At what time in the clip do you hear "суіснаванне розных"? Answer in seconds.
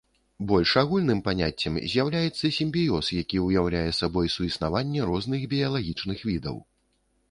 4.41-5.49